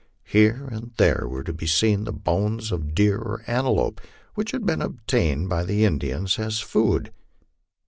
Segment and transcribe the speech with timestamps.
[0.25, 4.01] Here and there were to be seen the bones of deer or antelope
[4.33, 7.13] which had been obtained by the Indians as food.